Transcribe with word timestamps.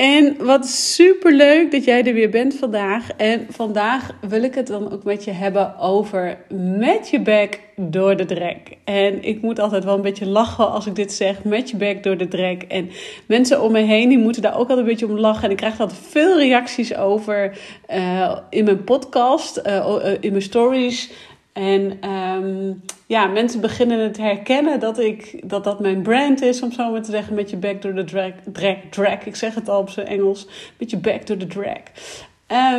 En 0.00 0.44
wat 0.44 0.66
super 0.66 1.32
leuk 1.32 1.70
dat 1.70 1.84
jij 1.84 2.04
er 2.04 2.14
weer 2.14 2.30
bent 2.30 2.54
vandaag. 2.54 3.10
En 3.16 3.46
vandaag 3.50 4.10
wil 4.28 4.42
ik 4.42 4.54
het 4.54 4.66
dan 4.66 4.92
ook 4.92 5.04
met 5.04 5.24
je 5.24 5.30
hebben 5.30 5.78
over 5.78 6.38
met 6.78 7.08
je 7.10 7.20
bek 7.20 7.60
door 7.76 8.16
de 8.16 8.24
drek. 8.24 8.76
En 8.84 9.24
ik 9.24 9.42
moet 9.42 9.58
altijd 9.58 9.84
wel 9.84 9.94
een 9.94 10.02
beetje 10.02 10.26
lachen 10.26 10.70
als 10.70 10.86
ik 10.86 10.94
dit 10.94 11.12
zeg, 11.12 11.44
met 11.44 11.70
je 11.70 11.76
bek 11.76 12.02
door 12.02 12.16
de 12.16 12.28
drek. 12.28 12.62
En 12.62 12.90
mensen 13.26 13.62
om 13.62 13.72
me 13.72 13.80
heen 13.80 14.08
die 14.08 14.18
moeten 14.18 14.42
daar 14.42 14.52
ook 14.52 14.58
altijd 14.58 14.78
een 14.78 14.84
beetje 14.84 15.06
om 15.06 15.18
lachen. 15.18 15.44
En 15.44 15.50
ik 15.50 15.56
krijg 15.56 15.80
altijd 15.80 16.00
veel 16.08 16.38
reacties 16.38 16.96
over 16.96 17.58
uh, 17.90 18.38
in 18.50 18.64
mijn 18.64 18.84
podcast, 18.84 19.62
uh, 19.66 19.96
in 20.20 20.30
mijn 20.30 20.42
stories. 20.42 21.10
En 21.52 22.10
um, 22.10 22.82
ja, 23.06 23.26
mensen 23.26 23.60
beginnen 23.60 23.98
het 23.98 24.16
herkennen 24.16 24.80
dat, 24.80 24.98
ik, 24.98 25.40
dat 25.44 25.64
dat 25.64 25.80
mijn 25.80 26.02
brand 26.02 26.42
is, 26.42 26.62
om 26.62 26.72
zo 26.72 26.90
maar 26.90 27.02
te 27.02 27.10
zeggen, 27.10 27.34
met 27.34 27.50
je 27.50 27.56
back 27.56 27.82
door 27.82 27.94
de 27.94 28.04
drag, 28.04 28.32
drag, 28.52 28.76
drag. 28.90 29.24
Ik 29.24 29.36
zeg 29.36 29.54
het 29.54 29.68
al 29.68 29.80
op 29.80 29.90
zijn 29.90 30.06
Engels, 30.06 30.46
met 30.78 30.90
je 30.90 30.96
back 30.96 31.26
door 31.26 31.38
de 31.38 31.46
drag. 31.46 31.80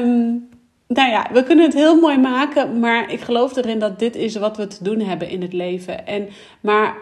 Um, 0.03 0.49
nou 0.87 1.09
ja, 1.09 1.27
we 1.33 1.43
kunnen 1.43 1.65
het 1.65 1.73
heel 1.73 1.99
mooi 1.99 2.17
maken, 2.17 2.79
maar 2.79 3.11
ik 3.11 3.19
geloof 3.19 3.55
erin 3.55 3.79
dat 3.79 3.99
dit 3.99 4.15
is 4.15 4.35
wat 4.35 4.57
we 4.57 4.67
te 4.67 4.83
doen 4.83 4.99
hebben 4.99 5.29
in 5.29 5.41
het 5.41 5.53
leven. 5.53 6.07
En, 6.07 6.27
maar 6.61 6.95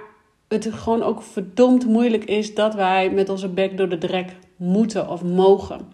het 0.48 0.70
gewoon 0.72 1.04
ook 1.04 1.22
verdomd 1.22 1.86
moeilijk 1.86 2.24
is 2.24 2.56
dat 2.56 2.76
wij 2.76 3.10
met 3.10 3.30
onze 3.30 3.48
bek 3.48 3.78
door 3.78 3.90
de 3.90 3.98
drek 3.98 4.36
moeten 4.56 5.10
of 5.10 5.24
mogen. 5.24 5.88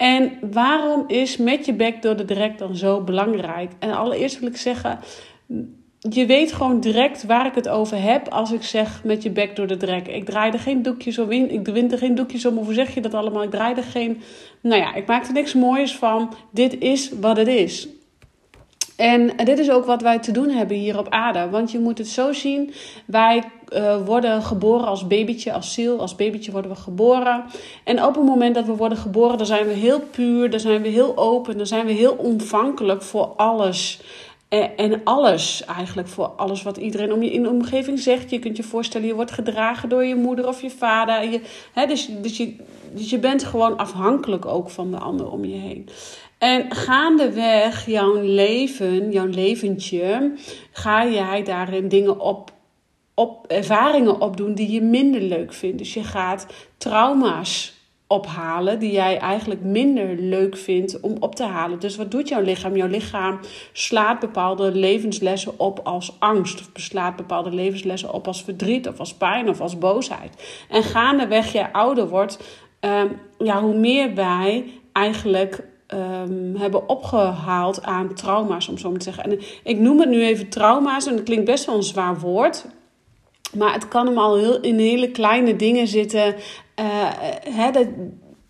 En 0.00 0.32
waarom 0.50 1.04
is 1.06 1.36
met 1.36 1.66
je 1.66 1.72
bek 1.72 2.02
door 2.02 2.16
de 2.16 2.24
drek 2.24 2.58
dan 2.58 2.76
zo 2.76 3.00
belangrijk? 3.00 3.72
En 3.78 3.92
allereerst 3.92 4.38
wil 4.38 4.48
ik 4.48 4.56
zeggen, 4.56 4.98
je 5.98 6.26
weet 6.26 6.52
gewoon 6.52 6.80
direct 6.80 7.24
waar 7.24 7.46
ik 7.46 7.54
het 7.54 7.68
over 7.68 8.02
heb 8.02 8.28
als 8.28 8.52
ik 8.52 8.62
zeg 8.62 9.04
met 9.04 9.22
je 9.22 9.30
bek 9.30 9.56
door 9.56 9.66
de 9.66 9.76
drek. 9.76 10.08
Ik 10.08 10.24
draai 10.24 10.52
er 10.52 10.58
geen 10.58 10.82
doekjes 10.82 11.18
om 11.18 11.30
in, 11.30 11.50
ik 11.50 11.66
wint 11.66 11.92
er 11.92 11.98
geen 11.98 12.14
doekjes 12.14 12.46
om. 12.46 12.56
Hoe 12.56 12.72
zeg 12.72 12.94
je 12.94 13.00
dat 13.00 13.14
allemaal? 13.14 13.42
Ik 13.42 13.50
draai 13.50 13.74
er 13.74 13.82
geen. 13.82 14.20
Nou 14.60 14.80
ja, 14.80 14.94
ik 14.94 15.06
maak 15.06 15.26
er 15.26 15.32
niks 15.32 15.54
moois 15.54 15.96
van. 15.96 16.34
Dit 16.50 16.78
is 16.78 17.10
wat 17.20 17.36
het 17.36 17.48
is. 17.48 17.88
En 19.00 19.30
dit 19.44 19.58
is 19.58 19.70
ook 19.70 19.84
wat 19.84 20.02
wij 20.02 20.18
te 20.18 20.32
doen 20.32 20.48
hebben 20.48 20.76
hier 20.76 20.98
op 20.98 21.08
aarde. 21.08 21.48
Want 21.50 21.70
je 21.70 21.78
moet 21.78 21.98
het 21.98 22.08
zo 22.08 22.32
zien. 22.32 22.72
Wij 23.04 23.42
uh, 23.72 24.06
worden 24.06 24.42
geboren 24.42 24.86
als 24.86 25.06
babytje, 25.06 25.52
als 25.52 25.74
ziel. 25.74 26.00
Als 26.00 26.16
babytje 26.16 26.52
worden 26.52 26.70
we 26.70 26.76
geboren. 26.76 27.44
En 27.84 28.04
op 28.04 28.14
het 28.14 28.24
moment 28.24 28.54
dat 28.54 28.66
we 28.66 28.76
worden 28.76 28.98
geboren, 28.98 29.38
dan 29.38 29.46
zijn 29.46 29.66
we 29.66 29.72
heel 29.72 30.00
puur. 30.00 30.50
Dan 30.50 30.60
zijn 30.60 30.82
we 30.82 30.88
heel 30.88 31.16
open. 31.16 31.56
Dan 31.56 31.66
zijn 31.66 31.86
we 31.86 31.92
heel 31.92 32.12
ontvankelijk 32.12 33.02
voor 33.02 33.26
alles. 33.36 34.00
En 34.76 35.00
alles, 35.04 35.64
eigenlijk 35.64 36.08
voor 36.08 36.26
alles 36.26 36.62
wat 36.62 36.76
iedereen 36.76 37.12
om 37.12 37.22
je 37.22 37.32
in 37.32 37.42
de 37.42 37.50
omgeving 37.50 37.98
zegt. 37.98 38.30
Je 38.30 38.38
kunt 38.38 38.56
je 38.56 38.62
voorstellen, 38.62 39.06
je 39.06 39.14
wordt 39.14 39.30
gedragen 39.30 39.88
door 39.88 40.04
je 40.04 40.14
moeder 40.14 40.48
of 40.48 40.62
je 40.62 40.70
vader. 40.70 41.30
Je, 41.30 41.40
hè, 41.72 41.86
dus, 41.86 42.08
dus, 42.22 42.36
je, 42.36 42.56
dus 42.92 43.10
je 43.10 43.18
bent 43.18 43.44
gewoon 43.44 43.76
afhankelijk 43.76 44.46
ook 44.46 44.70
van 44.70 44.90
de 44.90 44.98
ander 44.98 45.30
om 45.30 45.44
je 45.44 45.56
heen. 45.56 45.88
En 46.40 46.74
gaandeweg 46.74 47.86
jouw 47.86 48.20
leven, 48.20 49.12
jouw 49.12 49.26
leventje, 49.26 50.32
ga 50.72 51.06
jij 51.06 51.42
daarin 51.42 51.88
dingen 51.88 52.20
op, 52.20 52.50
op 53.14 53.46
ervaringen 53.46 54.20
opdoen 54.20 54.54
die 54.54 54.70
je 54.70 54.80
minder 54.80 55.20
leuk 55.20 55.52
vindt. 55.52 55.78
Dus 55.78 55.94
je 55.94 56.04
gaat 56.04 56.46
trauma's 56.76 57.74
ophalen 58.06 58.78
die 58.78 58.92
jij 58.92 59.18
eigenlijk 59.18 59.62
minder 59.62 60.14
leuk 60.16 60.56
vindt 60.56 61.00
om 61.00 61.16
op 61.20 61.34
te 61.34 61.44
halen. 61.44 61.78
Dus 61.78 61.96
wat 61.96 62.10
doet 62.10 62.28
jouw 62.28 62.42
lichaam? 62.42 62.76
Jouw 62.76 62.88
lichaam 62.88 63.40
slaat 63.72 64.20
bepaalde 64.20 64.72
levenslessen 64.72 65.58
op 65.58 65.80
als 65.84 66.16
angst, 66.18 66.60
of 66.60 66.68
slaat 66.74 67.16
bepaalde 67.16 67.50
levenslessen 67.50 68.12
op 68.12 68.26
als 68.26 68.42
verdriet, 68.42 68.88
of 68.88 68.98
als 68.98 69.14
pijn, 69.14 69.48
of 69.48 69.60
als 69.60 69.78
boosheid. 69.78 70.64
En 70.68 70.82
gaandeweg 70.82 71.52
jij 71.52 71.72
ouder 71.72 72.08
wordt, 72.08 72.38
um, 72.80 73.18
ja, 73.38 73.62
hoe 73.62 73.76
meer 73.76 74.14
wij 74.14 74.64
eigenlijk 74.92 75.68
um, 75.94 76.56
hebben 76.56 76.88
opgehaald 76.88 77.82
aan 77.82 78.14
trauma's, 78.14 78.68
om 78.68 78.78
zo 78.78 78.90
maar 78.90 78.98
te 78.98 79.04
zeggen. 79.04 79.24
En 79.24 79.38
ik 79.64 79.78
noem 79.78 80.00
het 80.00 80.08
nu 80.08 80.22
even 80.22 80.48
trauma's, 80.48 81.06
en 81.06 81.16
dat 81.16 81.24
klinkt 81.24 81.44
best 81.44 81.64
wel 81.64 81.76
een 81.76 81.82
zwaar 81.82 82.18
woord. 82.18 82.66
Maar 83.56 83.72
het 83.72 83.88
kan 83.88 84.06
hem 84.06 84.18
al 84.18 84.36
heel, 84.36 84.60
in 84.60 84.78
hele 84.78 85.10
kleine 85.10 85.56
dingen 85.56 85.86
zitten. 85.86 86.34
Uh, 86.80 87.10
hè, 87.44 87.70
dat, 87.70 87.86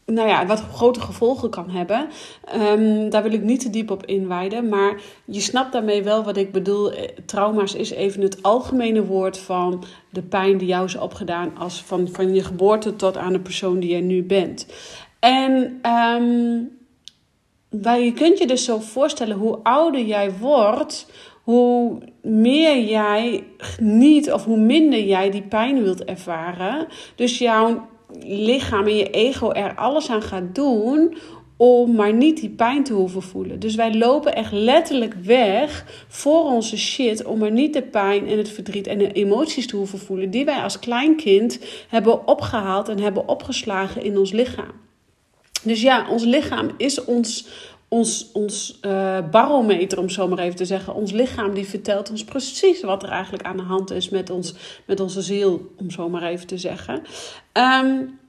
nou 0.07 0.29
ja, 0.29 0.47
wat 0.47 0.65
grote 0.73 1.01
gevolgen 1.01 1.51
kan 1.51 1.71
hebben. 1.71 2.09
Um, 2.55 3.11
daar 3.11 3.23
wil 3.23 3.33
ik 3.33 3.43
niet 3.43 3.61
te 3.61 3.71
diep 3.71 3.91
op 3.91 4.07
inwijden. 4.07 4.69
Maar 4.69 5.01
je 5.25 5.41
snapt 5.41 5.73
daarmee 5.73 6.03
wel 6.03 6.25
wat 6.25 6.37
ik 6.37 6.53
bedoel. 6.53 6.93
Eh, 6.93 7.09
trauma's 7.27 7.75
is 7.75 7.91
even 7.91 8.23
het 8.23 8.43
algemene 8.43 9.05
woord 9.05 9.39
van 9.39 9.85
de 10.11 10.23
pijn 10.23 10.59
die 10.59 10.69
jou 10.69 10.85
is 10.85 10.97
opgedaan. 10.97 11.57
Als 11.59 11.83
van, 11.83 12.09
van 12.13 12.35
je 12.35 12.45
geboorte 12.45 12.97
tot 12.97 13.17
aan 13.17 13.33
de 13.33 13.41
persoon 13.41 13.79
die 13.79 13.91
jij 13.91 14.01
nu 14.01 14.23
bent. 14.23 14.67
En 15.19 15.81
um, 15.87 16.80
je 17.79 18.13
kunt 18.15 18.39
je 18.39 18.47
dus 18.47 18.65
zo 18.65 18.79
voorstellen 18.79 19.37
hoe 19.37 19.59
ouder 19.63 20.05
jij 20.05 20.33
wordt 20.33 21.07
hoe 21.51 21.99
meer 22.23 22.85
jij 22.85 23.45
niet 23.81 24.33
of 24.33 24.45
hoe 24.45 24.59
minder 24.59 25.05
jij 25.05 25.31
die 25.31 25.43
pijn 25.43 25.83
wilt 25.83 26.05
ervaren. 26.05 26.87
Dus 27.15 27.39
jouw 27.39 27.89
lichaam 28.23 28.87
en 28.87 28.97
je 28.97 29.11
ego 29.11 29.51
er 29.51 29.75
alles 29.75 30.11
aan 30.11 30.23
gaat 30.23 30.55
doen 30.55 31.17
om 31.57 31.95
maar 31.95 32.13
niet 32.13 32.41
die 32.41 32.51
pijn 32.51 32.85
te 32.85 32.93
hoeven 32.93 33.23
voelen. 33.23 33.61
Dus 33.61 33.75
wij 33.75 33.95
lopen 33.95 34.35
echt 34.35 34.53
letterlijk 34.53 35.15
weg 35.15 36.05
voor 36.09 36.45
onze 36.45 36.79
shit 36.79 37.25
om 37.25 37.39
maar 37.39 37.51
niet 37.51 37.73
de 37.73 37.83
pijn 37.83 38.29
en 38.29 38.39
het 38.39 38.49
verdriet 38.49 38.87
en 38.87 38.99
de 38.99 39.13
emoties 39.13 39.67
te 39.67 39.77
hoeven 39.77 39.99
voelen 39.99 40.31
die 40.31 40.45
wij 40.45 40.63
als 40.63 40.79
kleinkind 40.79 41.59
hebben 41.89 42.29
opgehaald 42.29 42.89
en 42.89 42.99
hebben 42.99 43.29
opgeslagen 43.29 44.03
in 44.03 44.19
ons 44.19 44.33
lichaam. 44.33 44.90
Dus 45.63 45.83
ja, 45.83 46.07
ons 46.11 46.25
lichaam 46.25 46.71
is 46.77 47.05
ons 47.05 47.47
ons, 47.91 48.31
ons 48.33 48.79
uh, 48.83 49.19
barometer, 49.31 49.99
om 49.99 50.09
zo 50.09 50.29
maar 50.29 50.39
even 50.39 50.57
te 50.57 50.65
zeggen. 50.65 50.95
Ons 50.95 51.13
lichaam 51.13 51.55
die 51.55 51.67
vertelt 51.67 52.11
ons 52.11 52.25
precies 52.25 52.83
wat 52.83 53.03
er 53.03 53.09
eigenlijk 53.09 53.45
aan 53.45 53.57
de 53.57 53.63
hand 53.63 53.91
is 53.91 54.09
met, 54.09 54.31
ons, 54.31 54.55
met 54.87 55.01
onze 55.01 55.23
ziel, 55.23 55.73
om 55.77 55.91
zo 55.91 56.09
maar 56.09 56.23
even 56.23 56.47
te 56.47 56.59
zeggen. 56.59 57.03
Um, 57.53 58.20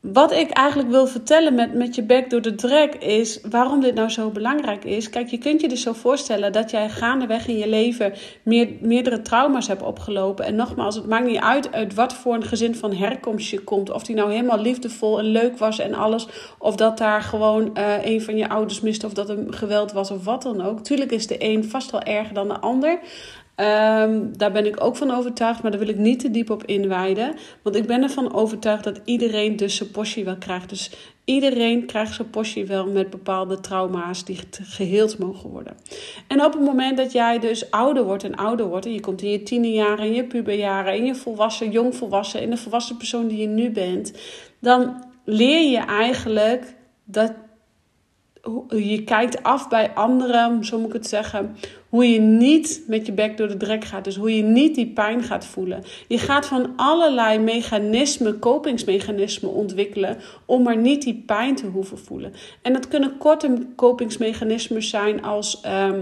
wat 0.00 0.32
ik 0.32 0.50
eigenlijk 0.50 0.88
wil 0.88 1.06
vertellen 1.06 1.54
met, 1.54 1.74
met 1.74 1.94
je 1.94 2.02
bek 2.02 2.30
door 2.30 2.42
de 2.42 2.54
drek 2.54 2.94
is 2.94 3.40
waarom 3.50 3.80
dit 3.80 3.94
nou 3.94 4.08
zo 4.08 4.30
belangrijk 4.30 4.84
is. 4.84 5.10
Kijk, 5.10 5.28
je 5.28 5.38
kunt 5.38 5.60
je 5.60 5.68
dus 5.68 5.82
zo 5.82 5.92
voorstellen 5.92 6.52
dat 6.52 6.70
jij 6.70 6.88
gaandeweg 6.88 7.46
in 7.46 7.58
je 7.58 7.68
leven 7.68 8.12
meer, 8.42 8.68
meerdere 8.80 9.22
trauma's 9.22 9.66
hebt 9.66 9.82
opgelopen. 9.82 10.44
En 10.44 10.54
nogmaals, 10.54 10.94
het 10.94 11.06
maakt 11.06 11.26
niet 11.26 11.40
uit 11.40 11.72
uit 11.72 11.94
wat 11.94 12.14
voor 12.14 12.34
een 12.34 12.44
gezin 12.44 12.74
van 12.74 12.94
herkomst 12.94 13.50
je 13.50 13.60
komt. 13.60 13.90
Of 13.90 14.02
die 14.02 14.16
nou 14.16 14.30
helemaal 14.30 14.60
liefdevol 14.60 15.18
en 15.18 15.24
leuk 15.24 15.58
was 15.58 15.78
en 15.78 15.94
alles. 15.94 16.26
Of 16.58 16.76
dat 16.76 16.98
daar 16.98 17.22
gewoon 17.22 17.70
uh, 17.74 18.04
een 18.04 18.22
van 18.22 18.36
je 18.36 18.48
ouders 18.48 18.80
miste 18.80 19.06
of 19.06 19.12
dat 19.12 19.28
er 19.28 19.38
geweld 19.50 19.92
was 19.92 20.10
of 20.10 20.24
wat 20.24 20.42
dan 20.42 20.62
ook. 20.62 20.80
Tuurlijk 20.80 21.10
is 21.10 21.26
de 21.26 21.44
een 21.44 21.64
vast 21.64 21.90
wel 21.90 22.02
erger 22.02 22.34
dan 22.34 22.48
de 22.48 22.60
ander. 22.60 22.98
Um, 23.60 24.36
daar 24.38 24.52
ben 24.52 24.66
ik 24.66 24.84
ook 24.84 24.96
van 24.96 25.10
overtuigd, 25.10 25.62
maar 25.62 25.70
daar 25.70 25.80
wil 25.80 25.88
ik 25.88 25.96
niet 25.96 26.20
te 26.20 26.30
diep 26.30 26.50
op 26.50 26.64
inwijden. 26.64 27.34
Want 27.62 27.76
ik 27.76 27.86
ben 27.86 28.02
ervan 28.02 28.34
overtuigd 28.34 28.84
dat 28.84 29.00
iedereen 29.04 29.56
dus 29.56 29.76
zijn 29.76 29.90
portie 29.90 30.24
wel 30.24 30.36
krijgt. 30.36 30.68
Dus 30.68 30.90
iedereen 31.24 31.86
krijgt 31.86 32.14
zijn 32.14 32.30
portie 32.30 32.66
wel 32.66 32.86
met 32.86 33.10
bepaalde 33.10 33.60
trauma's 33.60 34.24
die 34.24 34.38
geheeld 34.62 35.18
mogen 35.18 35.50
worden. 35.50 35.76
En 36.26 36.44
op 36.44 36.52
het 36.52 36.62
moment 36.62 36.96
dat 36.96 37.12
jij 37.12 37.38
dus 37.38 37.70
ouder 37.70 38.04
wordt 38.04 38.24
en 38.24 38.34
ouder 38.34 38.66
wordt, 38.66 38.86
en 38.86 38.92
je 38.92 39.00
komt 39.00 39.22
in 39.22 39.30
je 39.30 39.42
tienerjaren, 39.42 40.04
in 40.04 40.14
je 40.14 40.24
puberjaren, 40.24 40.96
in 40.96 41.04
je 41.04 41.14
volwassen, 41.14 41.70
jongvolwassen, 41.70 42.42
in 42.42 42.50
de 42.50 42.56
volwassen 42.56 42.96
persoon 42.96 43.28
die 43.28 43.38
je 43.38 43.46
nu 43.46 43.70
bent, 43.70 44.12
dan 44.58 45.04
leer 45.24 45.70
je 45.70 45.78
eigenlijk 45.78 46.74
dat 47.04 47.32
je 48.68 49.02
kijkt 49.04 49.42
af 49.42 49.68
bij 49.68 49.90
anderen, 49.94 50.64
zo 50.64 50.78
moet 50.78 50.86
ik 50.86 50.92
het 50.92 51.06
zeggen, 51.06 51.56
hoe 51.88 52.12
je 52.12 52.20
niet 52.20 52.84
met 52.86 53.06
je 53.06 53.12
bek 53.12 53.36
door 53.36 53.48
de 53.48 53.56
drek 53.56 53.84
gaat. 53.84 54.04
Dus 54.04 54.16
hoe 54.16 54.36
je 54.36 54.42
niet 54.42 54.74
die 54.74 54.92
pijn 54.92 55.22
gaat 55.22 55.46
voelen. 55.46 55.82
Je 56.08 56.18
gaat 56.18 56.46
van 56.46 56.72
allerlei 56.76 57.38
mechanismen, 57.38 58.38
kopingsmechanismen 58.38 59.52
ontwikkelen 59.52 60.16
om 60.46 60.62
maar 60.62 60.76
niet 60.76 61.02
die 61.02 61.22
pijn 61.26 61.54
te 61.54 61.66
hoeven 61.66 61.98
voelen. 61.98 62.32
En 62.62 62.72
dat 62.72 62.88
kunnen 62.88 63.18
korte 63.18 63.66
kopingsmechanismen 63.76 64.82
zijn 64.82 65.22
als. 65.22 65.60
Ehm, 65.60 66.00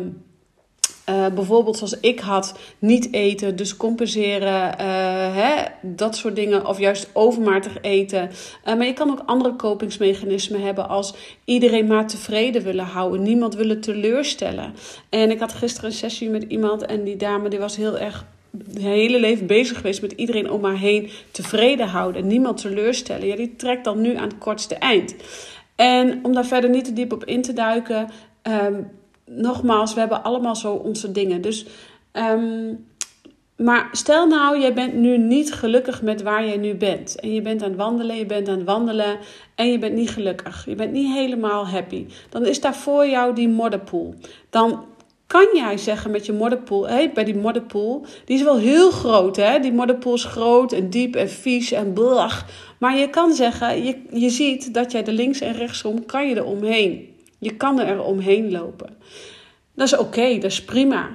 uh, 1.09 1.27
bijvoorbeeld 1.35 1.77
zoals 1.77 2.01
ik 2.01 2.21
had, 2.21 2.59
niet 2.79 3.13
eten, 3.13 3.57
dus 3.57 3.77
compenseren, 3.77 4.75
uh, 4.81 5.37
hè, 5.37 5.65
dat 5.83 6.17
soort 6.17 6.37
dingen. 6.37 6.67
Of 6.67 6.79
juist 6.79 7.11
overmatig 7.13 7.81
eten. 7.81 8.31
Uh, 8.67 8.75
maar 8.75 8.87
je 8.87 8.93
kan 8.93 9.11
ook 9.11 9.23
andere 9.27 9.55
kopingsmechanismen 9.55 10.63
hebben 10.63 10.89
als 10.89 11.15
iedereen 11.45 11.87
maar 11.87 12.07
tevreden 12.07 12.63
willen 12.63 12.85
houden. 12.85 13.23
Niemand 13.23 13.55
willen 13.55 13.81
teleurstellen. 13.81 14.75
En 15.09 15.31
ik 15.31 15.41
had 15.41 15.53
gisteren 15.53 15.91
een 15.91 15.97
sessie 15.97 16.29
met 16.29 16.43
iemand 16.43 16.87
en 16.87 17.05
die 17.05 17.17
dame 17.17 17.49
die 17.49 17.59
was 17.59 17.77
heel 17.77 17.99
erg 17.99 18.25
het 18.67 18.79
hele 18.79 19.21
leven 19.21 19.47
bezig 19.47 19.77
geweest 19.77 20.03
met 20.03 20.13
iedereen 20.13 20.51
om 20.51 20.65
haar 20.65 20.79
heen 20.79 21.11
tevreden 21.31 21.89
houden. 21.89 22.23
En 22.23 22.29
niemand 22.29 22.61
teleurstellen. 22.61 23.27
Ja, 23.27 23.37
die 23.37 23.57
trekt 23.57 23.85
dan 23.85 24.01
nu 24.01 24.17
aan 24.17 24.29
het 24.29 24.39
kortste 24.39 24.75
eind. 24.75 25.15
En 25.77 26.19
om 26.23 26.33
daar 26.33 26.47
verder 26.47 26.71
niet 26.71 26.85
te 26.85 26.93
diep 26.93 27.13
op 27.13 27.25
in 27.25 27.43
te 27.43 27.53
duiken... 27.53 28.11
Um, 28.43 28.98
nogmaals, 29.29 29.95
we 29.95 30.01
hebben 30.01 30.23
allemaal 30.23 30.57
zo 30.57 30.73
onze 30.73 31.13
dingen. 31.13 31.41
Dus, 31.41 31.67
ehm, 32.13 32.75
maar 33.57 33.89
stel 33.93 34.27
nou, 34.27 34.61
jij 34.61 34.75
bent 34.75 34.95
nu 34.95 35.19
niet 35.19 35.53
gelukkig 35.53 36.03
met 36.03 36.23
waar 36.23 36.47
jij 36.47 36.57
nu 36.57 36.75
bent. 36.75 37.21
En 37.21 37.35
je 37.35 37.43
bent 37.43 37.63
aan 37.63 37.69
het 37.69 37.79
wandelen, 37.79 38.17
je 38.17 38.27
bent 38.27 38.49
aan 38.49 38.57
het 38.57 38.67
wandelen 38.67 39.19
en 39.55 39.71
je 39.71 39.79
bent 39.79 39.95
niet 39.95 40.11
gelukkig. 40.11 40.65
Je 40.65 40.75
bent 40.75 40.93
niet 40.93 41.13
helemaal 41.13 41.67
happy. 41.67 42.07
Dan 42.29 42.47
is 42.47 42.61
daar 42.61 42.77
voor 42.77 43.07
jou 43.07 43.35
die 43.35 43.49
modderpoel. 43.49 44.15
Dan 44.51 44.85
kan 45.29 45.47
jij 45.55 45.77
zeggen 45.77 46.11
met 46.11 46.27
je 46.27 46.33
modderpoel, 46.33 46.89
hey, 46.89 47.13
bij 47.13 47.25
die 47.25 47.37
modderpoel, 47.37 48.07
die 48.25 48.37
is 48.37 48.43
wel 48.43 48.59
heel 48.59 48.91
groot, 48.91 49.37
hè? 49.37 49.59
Die 49.59 49.73
modderpoel 49.73 50.15
is 50.15 50.25
groot 50.25 50.73
en 50.73 50.91
diep 50.91 51.17
en 51.17 51.31
vies 51.31 51.73
en 51.73 51.93
blach. 51.93 52.47
Maar 52.79 52.97
je 52.97 53.11
kan 53.11 53.33
zeggen, 53.33 53.85
je, 53.85 54.03
je 54.13 54.31
ziet 54.31 54.75
dat 54.75 54.93
jij 54.93 55.05
er 55.05 55.13
links 55.13 55.41
en 55.41 55.53
rechtsom, 55.53 56.07
kan 56.07 56.29
je 56.29 56.35
er 56.35 56.45
omheen. 56.45 57.17
Je 57.39 57.57
kan 57.57 57.81
er 57.81 58.03
omheen 58.03 58.51
lopen. 58.51 58.97
Dat 59.75 59.87
is 59.87 59.97
oké, 59.97 60.35
dat 60.35 60.51
is 60.51 60.65
prima. 60.65 61.09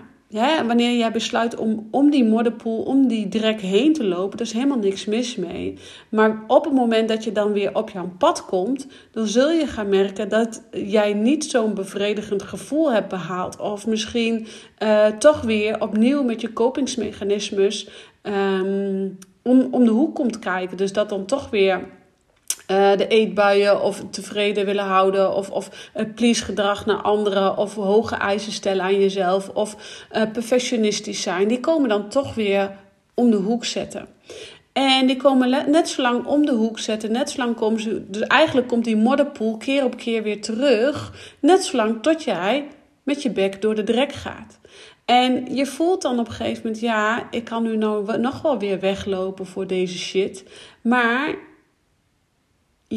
Wanneer 0.67 0.97
jij 0.97 1.11
besluit 1.11 1.55
om 1.55 1.87
om 1.91 2.09
die 2.09 2.23
modderpoel, 2.23 2.81
om 2.81 3.07
die 3.07 3.27
drek 3.27 3.61
heen 3.61 3.93
te 3.93 4.03
lopen, 4.03 4.37
daar 4.37 4.47
is 4.47 4.53
helemaal 4.53 4.77
niks 4.77 5.05
mis 5.05 5.35
mee. 5.35 5.77
Maar 6.09 6.43
op 6.47 6.63
het 6.63 6.73
moment 6.73 7.07
dat 7.07 7.23
je 7.23 7.31
dan 7.31 7.51
weer 7.51 7.75
op 7.75 7.89
jouw 7.89 8.11
pad 8.17 8.45
komt, 8.45 8.87
dan 9.11 9.27
zul 9.27 9.51
je 9.51 9.67
gaan 9.67 9.89
merken 9.89 10.29
dat 10.29 10.63
jij 10.71 11.13
niet 11.13 11.45
zo'n 11.45 11.73
bevredigend 11.73 12.43
gevoel 12.43 12.91
hebt 12.91 13.07
behaald. 13.07 13.59
Of 13.59 13.87
misschien 13.87 14.47
uh, 14.83 15.05
toch 15.05 15.41
weer 15.41 15.81
opnieuw 15.81 16.23
met 16.23 16.41
je 16.41 16.53
kopingsmechanismes 16.53 17.89
um, 18.23 19.17
om, 19.41 19.67
om 19.71 19.85
de 19.85 19.91
hoek 19.91 20.15
komt 20.15 20.39
kijken. 20.39 20.77
Dus 20.77 20.93
dat 20.93 21.09
dan 21.09 21.25
toch 21.25 21.49
weer 21.49 21.79
uh, 22.67 22.97
de 22.97 23.07
eetbuien 23.07 23.81
of 23.81 24.03
tevreden 24.09 24.65
willen 24.65 24.83
houden 24.83 25.35
of, 25.35 25.49
of 25.49 25.89
uh, 25.95 26.05
please 26.15 26.43
gedrag 26.43 26.85
naar 26.85 27.01
anderen 27.01 27.57
of 27.57 27.75
hoge 27.75 28.15
eisen 28.15 28.51
stellen 28.51 28.83
aan 28.83 28.99
jezelf 28.99 29.49
of 29.49 29.75
uh, 30.15 30.21
perfectionistisch 30.33 31.21
zijn, 31.21 31.47
die 31.47 31.59
komen 31.59 31.89
dan 31.89 32.09
toch 32.09 32.35
weer 32.35 32.71
om 33.13 33.31
de 33.31 33.37
hoek 33.37 33.65
zetten. 33.65 34.07
En 34.73 35.07
die 35.07 35.17
komen 35.17 35.71
net 35.71 35.89
zo 35.89 36.01
lang 36.01 36.25
om 36.25 36.45
de 36.45 36.51
hoek 36.51 36.79
zetten, 36.79 37.11
net 37.11 37.29
zo 37.29 37.37
lang 37.37 37.55
komen 37.55 37.81
ze. 37.81 38.05
Dus 38.07 38.21
eigenlijk 38.21 38.67
komt 38.67 38.85
die 38.85 38.95
modderpoel 38.95 39.57
keer 39.57 39.83
op 39.83 39.97
keer 39.97 40.23
weer 40.23 40.41
terug, 40.41 41.13
net 41.39 41.65
zo 41.65 41.77
lang 41.77 42.01
tot 42.01 42.23
jij 42.23 42.67
met 43.03 43.21
je 43.21 43.29
bek 43.29 43.61
door 43.61 43.75
de 43.75 43.83
drek 43.83 44.11
gaat. 44.11 44.59
En 45.05 45.55
je 45.55 45.65
voelt 45.65 46.01
dan 46.01 46.19
op 46.19 46.27
een 46.27 46.33
gegeven 46.33 46.61
moment, 46.63 46.81
ja, 46.81 47.27
ik 47.31 47.43
kan 47.43 47.63
nu 47.63 47.77
nou 47.77 48.17
nog 48.19 48.41
wel 48.41 48.59
weer 48.59 48.79
weglopen 48.79 49.45
voor 49.45 49.67
deze 49.67 49.97
shit. 49.97 50.43
Maar 50.81 51.35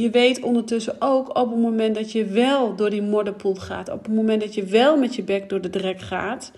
je 0.00 0.10
weet 0.10 0.40
ondertussen 0.40 0.96
ook 0.98 1.38
op 1.38 1.50
het 1.50 1.60
moment 1.60 1.94
dat 1.94 2.12
je 2.12 2.24
wel 2.24 2.76
door 2.76 2.90
die 2.90 3.02
modderpoel 3.02 3.54
gaat, 3.54 3.90
op 3.90 4.04
het 4.04 4.14
moment 4.14 4.40
dat 4.40 4.54
je 4.54 4.64
wel 4.64 4.96
met 4.96 5.14
je 5.14 5.22
bek 5.22 5.48
door 5.48 5.60
de 5.60 5.70
drek 5.70 6.00
gaat, 6.00 6.52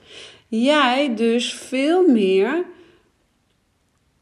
jij 0.48 1.14
dus 1.14 1.52
veel 1.54 2.08
meer 2.08 2.64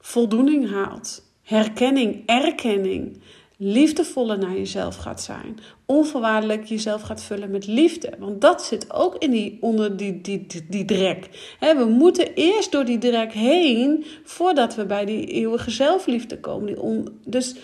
voldoening 0.01 0.71
haalt. 0.71 1.25
Herkenning, 1.43 2.23
erkenning, 2.27 3.21
liefdevoller 3.57 4.39
naar 4.39 4.57
jezelf 4.57 4.97
gaat 4.97 5.23
zijn. 5.23 5.59
Onvoorwaardelijk 5.87 6.65
jezelf 6.65 7.03
gaat 7.03 7.23
vullen 7.23 7.51
met 7.51 7.67
liefde. 7.67 8.13
Want 8.19 8.41
dat 8.41 8.63
zit 8.63 8.93
ook 8.93 9.17
in 9.19 9.31
die, 9.31 9.59
onder 9.61 9.97
die, 9.97 10.21
die, 10.21 10.47
die, 10.69 10.85
drek. 10.85 11.29
we 11.61 11.87
moeten 11.89 12.35
eerst 12.35 12.73
door 12.73 12.85
die 12.85 12.99
drek 12.99 13.33
heen 13.33 14.05
voordat 14.25 14.75
we 14.75 14.87
bij 14.87 15.05
die 15.05 15.27
eeuwige 15.27 15.71
zelfliefde 15.71 16.41
komen. 16.41 16.67
Die 16.67 17.03
dus 17.25 17.55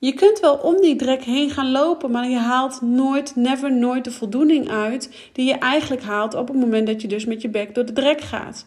je 0.00 0.14
kunt 0.14 0.40
wel 0.40 0.54
om 0.54 0.80
die 0.80 0.96
drek 0.96 1.22
heen 1.22 1.50
gaan 1.50 1.70
lopen, 1.70 2.10
maar 2.10 2.28
je 2.28 2.38
haalt 2.38 2.80
nooit, 2.80 3.36
never, 3.36 3.72
nooit 3.72 4.04
de 4.04 4.10
voldoening 4.10 4.70
uit 4.70 5.30
die 5.32 5.46
je 5.46 5.54
eigenlijk 5.54 6.02
haalt 6.02 6.34
op 6.34 6.48
het 6.48 6.56
moment 6.56 6.86
dat 6.86 7.02
je 7.02 7.08
dus 7.08 7.24
met 7.24 7.42
je 7.42 7.48
bek 7.48 7.74
door 7.74 7.84
de 7.84 7.92
drek 7.92 8.20
gaat. 8.20 8.66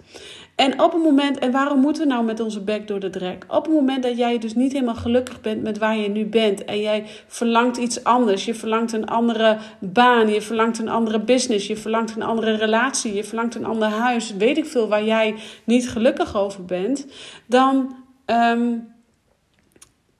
En 0.55 0.81
op 0.81 0.91
het 0.91 1.03
moment, 1.03 1.39
en 1.39 1.51
waarom 1.51 1.79
moeten 1.79 2.03
we 2.03 2.09
nou 2.09 2.25
met 2.25 2.39
onze 2.39 2.61
bek 2.61 2.87
door 2.87 2.99
de 2.99 3.09
drek? 3.09 3.45
Op 3.47 3.65
het 3.65 3.73
moment 3.73 4.03
dat 4.03 4.17
jij 4.17 4.37
dus 4.37 4.53
niet 4.53 4.73
helemaal 4.73 4.95
gelukkig 4.95 5.41
bent 5.41 5.63
met 5.63 5.77
waar 5.77 5.97
je 5.97 6.09
nu 6.09 6.25
bent 6.25 6.65
en 6.65 6.79
jij 6.79 7.03
verlangt 7.27 7.77
iets 7.77 8.03
anders, 8.03 8.45
je 8.45 8.55
verlangt 8.55 8.93
een 8.93 9.07
andere 9.07 9.57
baan, 9.79 10.29
je 10.29 10.41
verlangt 10.41 10.79
een 10.79 10.89
andere 10.89 11.19
business, 11.19 11.67
je 11.67 11.77
verlangt 11.77 12.15
een 12.15 12.23
andere 12.23 12.55
relatie, 12.55 13.13
je 13.13 13.23
verlangt 13.23 13.55
een 13.55 13.65
ander 13.65 13.87
huis, 13.87 14.35
weet 14.35 14.57
ik 14.57 14.65
veel 14.65 14.87
waar 14.87 15.03
jij 15.03 15.35
niet 15.63 15.89
gelukkig 15.89 16.35
over 16.35 16.65
bent, 16.65 17.05
dan. 17.47 17.95
Um, 18.25 18.92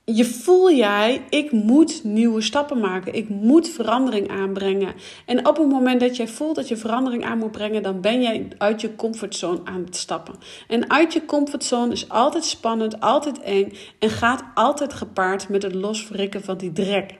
je 0.05 0.25
voel 0.25 0.71
jij, 0.71 1.21
ik 1.29 1.51
moet 1.51 2.03
nieuwe 2.03 2.41
stappen 2.41 2.79
maken. 2.79 3.13
Ik 3.13 3.29
moet 3.29 3.69
verandering 3.69 4.29
aanbrengen. 4.29 4.93
En 5.25 5.47
op 5.47 5.57
het 5.57 5.69
moment 5.69 5.99
dat 5.99 6.15
jij 6.15 6.27
voelt 6.27 6.55
dat 6.55 6.67
je 6.67 6.77
verandering 6.77 7.25
aan 7.25 7.37
moet 7.37 7.51
brengen, 7.51 7.83
dan 7.83 8.01
ben 8.01 8.21
jij 8.21 8.47
uit 8.57 8.81
je 8.81 8.95
comfortzone 8.95 9.59
aan 9.63 9.83
het 9.85 9.95
stappen. 9.95 10.35
En 10.67 10.89
uit 10.89 11.13
je 11.13 11.25
comfortzone 11.25 11.91
is 11.91 12.09
altijd 12.09 12.45
spannend, 12.45 12.99
altijd 12.99 13.39
eng 13.39 13.73
en 13.99 14.09
gaat 14.09 14.43
altijd 14.53 14.93
gepaard 14.93 15.49
met 15.49 15.63
het 15.63 15.73
loswrikken 15.73 16.43
van 16.43 16.57
die 16.57 16.71
drek. 16.71 17.13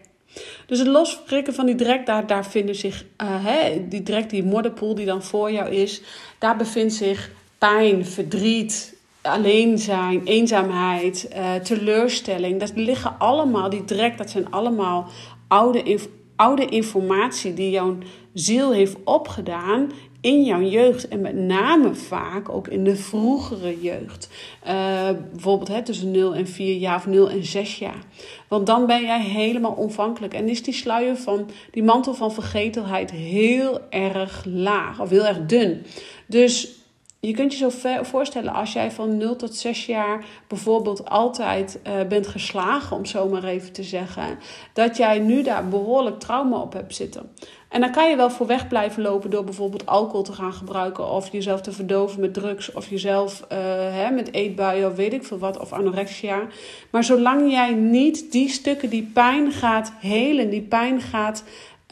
Dus 0.66 0.80
het 0.80 0.88
loswrikken 0.88 1.54
van 1.54 1.66
die 1.66 1.76
drek, 1.76 2.06
daar, 2.06 2.28
daar 2.28 2.46
vinden 2.46 2.76
zich, 2.76 3.06
uh, 3.22 3.46
hè, 3.46 3.88
die 3.88 4.04
drek, 4.04 4.30
die 4.30 4.44
modderpoel 4.44 4.96
die 4.96 5.06
dan 5.06 5.24
voor 5.24 5.52
jou 5.52 5.70
is, 5.70 6.02
daar 6.40 6.58
bevindt 6.58 6.94
zich 6.94 7.30
pijn, 7.58 8.06
verdriet, 8.06 8.93
alleen 9.24 9.78
zijn, 9.78 10.22
eenzaamheid, 10.24 11.30
uh, 11.36 11.56
teleurstelling. 11.56 12.60
Dat 12.60 12.72
liggen 12.76 13.16
allemaal, 13.20 13.70
die 13.70 13.86
drek, 13.86 14.18
dat 14.18 14.30
zijn 14.30 14.52
allemaal 14.52 15.08
oude, 15.48 16.00
oude 16.36 16.66
informatie 16.66 17.54
die 17.54 17.70
jouw 17.70 17.98
ziel 18.34 18.72
heeft 18.72 18.98
opgedaan 19.04 19.92
in 20.22 20.44
jouw 20.44 20.62
jeugd. 20.62 21.08
En 21.08 21.22
met 21.22 21.36
name 21.36 21.96
vaak 21.96 22.50
ook 22.50 22.68
in 22.68 22.84
de 22.84 22.96
vroegere 22.96 23.82
jeugd. 23.82 24.30
Uh, 24.68 25.10
bijvoorbeeld 25.32 25.68
hè, 25.68 25.84
tussen 25.84 26.12
0 26.12 26.36
en 26.36 26.48
4 26.48 26.76
jaar 26.76 26.96
of 26.96 27.06
0 27.06 27.30
en 27.30 27.44
6 27.44 27.78
jaar. 27.78 28.04
Want 28.48 28.68
dan 28.68 28.86
ben 28.86 29.02
jij 29.02 29.22
helemaal 29.22 29.72
onvankelijk. 29.72 30.34
En 30.34 30.50
is 30.50 30.64
die 30.64 30.74
sluier 30.74 31.18
van, 31.18 31.50
die 31.72 31.84
mantel 31.84 32.14
van 32.14 32.34
vergetelheid 32.34 33.12
heel 33.12 33.80
erg 33.90 34.46
laag 34.46 35.00
of 35.00 35.10
heel 35.10 35.26
erg 35.26 35.46
dun. 35.46 35.86
Dus 36.26 36.83
je 37.28 37.34
kunt 37.34 37.54
je 37.54 37.70
zo 37.70 38.02
voorstellen 38.02 38.54
als 38.54 38.74
jij 38.74 38.92
van 38.92 39.18
0 39.18 39.36
tot 39.36 39.56
6 39.56 39.86
jaar 39.86 40.26
bijvoorbeeld 40.48 41.10
altijd 41.10 41.80
uh, 41.88 42.08
bent 42.08 42.28
geslagen, 42.28 42.98
om 42.98 43.06
zo 43.06 43.28
maar 43.28 43.44
even 43.44 43.72
te 43.72 43.84
zeggen, 43.84 44.40
dat 44.74 44.98
jij 44.98 45.20
nu 45.20 45.44
daar 45.44 45.68
behoorlijk 45.68 46.20
trauma 46.20 46.58
op 46.58 46.74
hebt 46.74 46.96
zitten. 46.96 47.32
En 47.70 47.82
dan 47.82 47.92
kan 47.92 48.10
je 48.10 48.16
wel 48.16 48.30
voor 48.32 48.48
weg 48.48 48.68
blijven 48.68 49.02
lopen 49.02 49.30
door 49.30 49.44
bijvoorbeeld 49.44 49.86
alcohol 49.86 50.24
te 50.24 50.34
gaan 50.34 50.54
gebruiken 50.54 51.10
of 51.10 51.32
jezelf 51.32 51.62
te 51.62 51.72
verdoven 51.72 52.20
met 52.20 52.34
drugs 52.34 52.72
of 52.72 52.90
jezelf 52.90 53.46
uh, 53.52 53.58
hè, 53.94 54.10
met 54.10 54.34
eetbuien 54.34 54.90
of 54.90 54.96
weet 54.96 55.14
ik 55.14 55.24
veel 55.24 55.40
wat 55.40 55.60
of 55.60 55.74
anorexia. 55.74 56.48
Maar 56.90 57.04
zolang 57.04 57.52
jij 57.52 57.74
niet 57.74 58.32
die 58.32 58.50
stukken, 58.50 58.90
die 58.90 59.12
pijn 59.14 59.52
gaat 59.52 59.94
helen, 60.00 60.50
die 60.50 60.62
pijn 60.62 61.02
gaat 61.02 61.44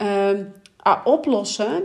uh, 0.02 0.30
oplossen. 1.04 1.84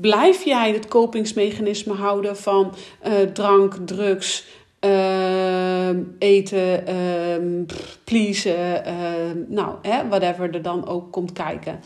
Blijf 0.00 0.44
jij 0.44 0.72
het 0.72 0.88
kopingsmechanisme 0.88 1.94
houden 1.94 2.36
van 2.36 2.74
uh, 3.06 3.12
drank, 3.32 3.74
drugs, 3.84 4.44
uh, 4.84 5.88
eten, 6.18 6.84
uh, 6.88 7.64
pleasen, 8.04 8.84
ehm, 8.84 9.36
nou, 9.48 9.74
hè, 9.82 10.08
whatever 10.08 10.54
er 10.54 10.62
dan 10.62 10.86
ook 10.86 11.12
komt 11.12 11.32
kijken. 11.32 11.80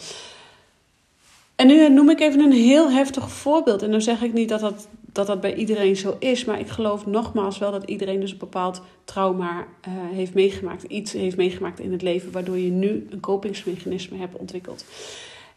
En 1.56 1.66
nu 1.66 1.88
noem 1.88 2.10
ik 2.10 2.20
even 2.20 2.40
een 2.40 2.52
heel 2.52 2.90
heftig 2.90 3.30
voorbeeld. 3.30 3.82
En 3.82 3.90
dan 3.90 4.00
zeg 4.00 4.22
ik 4.22 4.32
niet 4.32 4.48
dat 4.48 4.60
dat 4.60 4.88
dat 5.12 5.26
dat 5.26 5.40
bij 5.40 5.54
iedereen 5.54 5.96
zo 5.96 6.16
is. 6.18 6.44
Maar 6.44 6.60
ik 6.60 6.68
geloof 6.68 7.06
nogmaals 7.06 7.58
wel 7.58 7.70
dat 7.70 7.84
iedereen 7.84 8.20
dus 8.20 8.32
een 8.32 8.38
bepaald 8.38 8.82
trauma 9.04 9.58
uh, 9.58 9.64
heeft 10.12 10.34
meegemaakt. 10.34 10.82
Iets 10.82 11.12
heeft 11.12 11.36
meegemaakt 11.36 11.80
in 11.80 11.92
het 11.92 12.02
leven 12.02 12.32
waardoor 12.32 12.58
je 12.58 12.70
nu 12.70 13.06
een 13.10 13.20
kopingsmechanisme 13.20 14.18
hebt 14.18 14.36
ontwikkeld. 14.36 14.84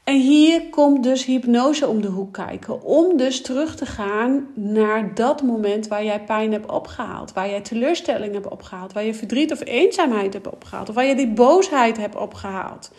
En 0.03 0.19
hier 0.19 0.69
komt 0.69 1.03
dus 1.03 1.25
hypnose 1.25 1.87
om 1.87 2.01
de 2.01 2.07
hoek 2.07 2.33
kijken. 2.33 2.81
Om 2.81 3.17
dus 3.17 3.41
terug 3.41 3.75
te 3.75 3.85
gaan 3.85 4.47
naar 4.53 5.15
dat 5.15 5.41
moment 5.41 5.87
waar 5.87 6.03
jij 6.03 6.21
pijn 6.21 6.51
hebt 6.51 6.71
opgehaald. 6.71 7.33
Waar 7.33 7.49
jij 7.49 7.61
teleurstelling 7.61 8.33
hebt 8.33 8.49
opgehaald. 8.49 8.93
Waar 8.93 9.03
je 9.03 9.13
verdriet 9.13 9.51
of 9.51 9.65
eenzaamheid 9.65 10.33
hebt 10.33 10.51
opgehaald. 10.51 10.89
Of 10.89 10.95
waar 10.95 11.05
je 11.05 11.15
die 11.15 11.31
boosheid 11.31 11.97
hebt 11.97 12.15
opgehaald. 12.15 12.91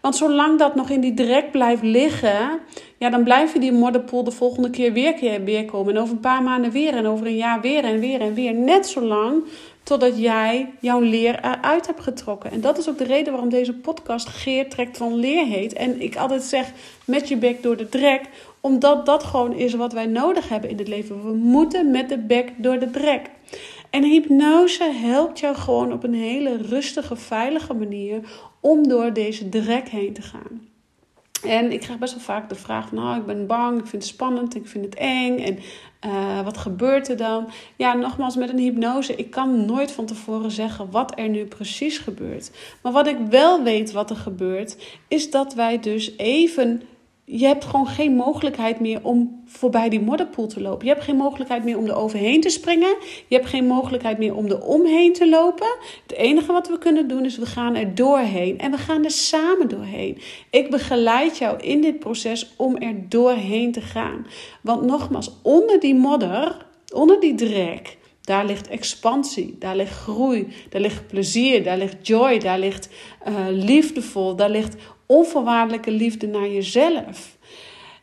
Want 0.00 0.16
zolang 0.16 0.58
dat 0.58 0.74
nog 0.74 0.90
in 0.90 1.00
die 1.00 1.14
drek 1.14 1.50
blijft 1.50 1.82
liggen, 1.82 2.60
ja, 2.98 3.10
dan 3.10 3.24
blijf 3.24 3.52
je 3.52 3.58
die 3.58 3.72
modderpoel 3.72 4.24
de 4.24 4.30
volgende 4.30 4.70
keer 4.70 4.92
weer, 4.92 5.44
weer 5.44 5.64
komen. 5.64 5.94
En 5.94 6.00
over 6.00 6.14
een 6.14 6.20
paar 6.20 6.42
maanden 6.42 6.70
weer. 6.70 6.94
En 6.94 7.06
over 7.06 7.26
een 7.26 7.36
jaar 7.36 7.60
weer 7.60 7.84
en 7.84 8.00
weer 8.00 8.20
en 8.20 8.34
weer. 8.34 8.54
Net 8.54 8.86
zolang 8.86 9.42
totdat 9.88 10.18
jij 10.18 10.72
jouw 10.80 11.00
leer 11.00 11.44
eruit 11.44 11.86
hebt 11.86 12.00
getrokken. 12.00 12.50
En 12.50 12.60
dat 12.60 12.78
is 12.78 12.88
ook 12.88 12.98
de 12.98 13.04
reden 13.04 13.32
waarom 13.32 13.50
deze 13.50 13.74
podcast 13.74 14.28
Geer 14.28 14.68
trekt 14.68 14.96
van 14.96 15.14
leer 15.14 15.46
heet. 15.46 15.72
En 15.72 16.00
ik 16.00 16.16
altijd 16.16 16.42
zeg 16.42 16.72
met 17.04 17.28
je 17.28 17.36
bek 17.36 17.62
door 17.62 17.76
de 17.76 17.88
drek, 17.88 18.22
omdat 18.60 19.06
dat 19.06 19.24
gewoon 19.24 19.52
is 19.54 19.74
wat 19.74 19.92
wij 19.92 20.06
nodig 20.06 20.48
hebben 20.48 20.70
in 20.70 20.78
het 20.78 20.88
leven. 20.88 21.24
We 21.24 21.32
moeten 21.34 21.90
met 21.90 22.08
de 22.08 22.18
bek 22.18 22.52
door 22.56 22.78
de 22.78 22.90
drek. 22.90 23.30
En 23.90 24.04
hypnose 24.04 24.92
helpt 24.92 25.38
jou 25.38 25.56
gewoon 25.56 25.92
op 25.92 26.04
een 26.04 26.14
hele 26.14 26.56
rustige, 26.56 27.16
veilige 27.16 27.74
manier 27.74 28.20
om 28.60 28.88
door 28.88 29.12
deze 29.12 29.48
drek 29.48 29.88
heen 29.88 30.12
te 30.12 30.22
gaan. 30.22 30.68
En 31.42 31.72
ik 31.72 31.80
krijg 31.80 31.98
best 31.98 32.14
wel 32.14 32.22
vaak 32.22 32.48
de 32.48 32.54
vraag 32.54 32.92
nou, 32.92 33.18
ik 33.18 33.26
ben 33.26 33.46
bang, 33.46 33.78
ik 33.78 33.86
vind 33.86 34.02
het 34.02 34.12
spannend, 34.12 34.54
ik 34.54 34.66
vind 34.66 34.84
het 34.84 34.94
eng. 34.94 35.38
En 35.38 35.58
uh, 36.06 36.40
wat 36.44 36.58
gebeurt 36.58 37.08
er 37.08 37.16
dan? 37.16 37.48
Ja, 37.76 37.94
nogmaals, 37.94 38.36
met 38.36 38.48
een 38.48 38.58
hypnose, 38.58 39.14
ik 39.14 39.30
kan 39.30 39.64
nooit 39.64 39.92
van 39.92 40.06
tevoren 40.06 40.50
zeggen 40.50 40.90
wat 40.90 41.18
er 41.18 41.28
nu 41.28 41.44
precies 41.44 41.98
gebeurt. 41.98 42.50
Maar 42.82 42.92
wat 42.92 43.06
ik 43.06 43.18
wel 43.30 43.62
weet 43.62 43.92
wat 43.92 44.10
er 44.10 44.16
gebeurt, 44.16 44.76
is 45.08 45.30
dat 45.30 45.54
wij 45.54 45.80
dus 45.80 46.16
even 46.16 46.82
je 47.30 47.46
hebt 47.46 47.64
gewoon 47.64 47.86
geen 47.86 48.14
mogelijkheid 48.14 48.80
meer 48.80 49.00
om 49.02 49.42
voorbij 49.44 49.88
die 49.88 50.00
modderpoel 50.00 50.46
te 50.46 50.60
lopen. 50.60 50.86
Je 50.86 50.92
hebt 50.92 51.04
geen 51.04 51.16
mogelijkheid 51.16 51.64
meer 51.64 51.78
om 51.78 51.86
er 51.86 51.96
overheen 51.96 52.40
te 52.40 52.48
springen. 52.48 52.96
Je 53.26 53.34
hebt 53.36 53.48
geen 53.48 53.66
mogelijkheid 53.66 54.18
meer 54.18 54.34
om 54.34 54.46
er 54.46 54.62
omheen 54.62 55.12
te 55.12 55.28
lopen. 55.28 55.76
Het 56.02 56.12
enige 56.16 56.52
wat 56.52 56.68
we 56.68 56.78
kunnen 56.78 57.08
doen 57.08 57.24
is 57.24 57.36
we 57.36 57.46
gaan 57.46 57.74
er 57.74 57.94
doorheen. 57.94 58.58
En 58.58 58.70
we 58.70 58.78
gaan 58.78 59.04
er 59.04 59.10
samen 59.10 59.68
doorheen. 59.68 60.18
Ik 60.50 60.70
begeleid 60.70 61.38
jou 61.38 61.60
in 61.60 61.80
dit 61.80 61.98
proces 61.98 62.52
om 62.56 62.76
er 62.76 63.08
doorheen 63.08 63.72
te 63.72 63.80
gaan. 63.80 64.26
Want 64.62 64.82
nogmaals, 64.82 65.32
onder 65.42 65.80
die 65.80 65.94
modder, 65.94 66.66
onder 66.94 67.20
die 67.20 67.34
drek, 67.34 67.96
daar 68.20 68.46
ligt 68.46 68.68
expansie, 68.68 69.56
daar 69.58 69.76
ligt 69.76 69.94
groei, 69.94 70.48
daar 70.68 70.80
ligt 70.80 71.06
plezier, 71.06 71.62
daar 71.62 71.78
ligt 71.78 72.06
joy, 72.06 72.38
daar 72.38 72.58
ligt 72.58 72.88
uh, 73.28 73.46
liefdevol, 73.50 74.36
daar 74.36 74.50
ligt 74.50 74.76
onvoorwaardelijke 75.08 75.90
liefde 75.90 76.26
naar 76.26 76.48
jezelf. 76.48 77.36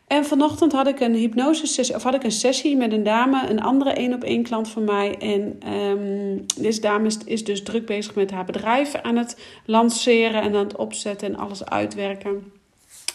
En 0.08 0.26
vanochtend 0.26 0.72
had 0.72 0.88
ik 0.88 1.00
een 1.00 1.14
hypnosesessie, 1.14 1.96
of 1.96 2.04
had 2.04 2.14
ik 2.14 2.24
een 2.24 2.32
sessie 2.32 2.78
met 2.78 2.92
een 2.92 3.04
dame, 3.04 3.50
een 3.50 3.62
andere 3.62 3.90
één 3.90 4.14
op 4.14 4.24
één 4.24 4.44
klant 4.44 4.70
van 4.70 4.84
mij. 4.84 5.16
En 5.18 5.60
um, 5.74 6.46
deze 6.58 6.82
dame 6.82 7.10
is, 7.26 7.44
dus 7.44 7.64
druk 7.64 7.86
bezig 7.86 8.16
met 8.16 8.32
haar 8.32 8.46
bedrijf 8.46 8.96
aan 8.96 9.16
het 9.16 9.38
lanceren 9.66 10.42
en 10.42 10.56
aan 10.56 10.64
het 10.64 10.76
opzetten 10.76 11.28
en 11.28 11.38
alles 11.38 11.66
uitwerken. 11.66 12.52